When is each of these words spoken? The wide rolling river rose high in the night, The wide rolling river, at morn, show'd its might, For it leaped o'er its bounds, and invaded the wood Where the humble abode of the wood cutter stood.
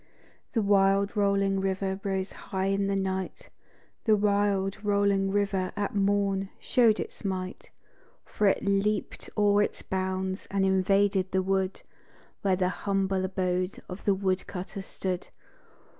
The 0.53 0.63
wide 0.63 1.15
rolling 1.15 1.59
river 1.61 1.99
rose 2.03 2.31
high 2.31 2.65
in 2.73 2.87
the 2.87 2.95
night, 2.95 3.49
The 4.05 4.15
wide 4.15 4.83
rolling 4.83 5.29
river, 5.29 5.71
at 5.75 5.93
morn, 5.93 6.49
show'd 6.59 6.99
its 6.99 7.23
might, 7.23 7.69
For 8.25 8.47
it 8.47 8.63
leaped 8.65 9.29
o'er 9.37 9.61
its 9.61 9.83
bounds, 9.83 10.47
and 10.49 10.65
invaded 10.65 11.31
the 11.31 11.43
wood 11.43 11.83
Where 12.41 12.55
the 12.55 12.69
humble 12.69 13.23
abode 13.23 13.77
of 13.87 14.03
the 14.05 14.15
wood 14.15 14.47
cutter 14.47 14.81
stood. 14.81 15.27